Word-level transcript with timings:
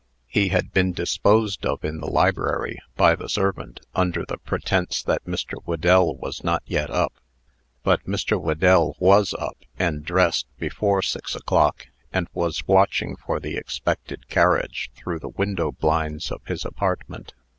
He 0.25 0.47
had 0.49 0.73
been 0.73 0.93
disposed 0.93 1.63
of 1.63 1.85
in 1.85 1.99
the 1.99 2.07
library, 2.09 2.79
by 2.95 3.15
the 3.15 3.29
servant, 3.29 3.81
under 3.93 4.25
the 4.25 4.39
pretence 4.39 5.03
that 5.03 5.23
Mr. 5.27 5.61
Whedell 5.63 6.15
was 6.17 6.43
not 6.43 6.63
yet 6.65 6.89
up. 6.89 7.13
But 7.83 8.05
Mr. 8.07 8.41
Whedell 8.41 8.95
was 8.97 9.35
up 9.35 9.57
and 9.77 10.03
dressed 10.03 10.47
before 10.57 11.03
six 11.03 11.35
o'clock, 11.35 11.85
and 12.11 12.27
was 12.33 12.67
watching 12.67 13.15
for 13.15 13.39
the 13.39 13.55
expected 13.57 14.27
carriage, 14.27 14.89
through 14.95 15.19
the 15.19 15.29
window 15.29 15.71
blinds 15.71 16.31
of 16.31 16.41
his 16.47 16.65
apartment. 16.65 17.35